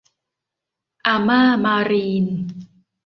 [1.05, 2.25] อาม่า มารีน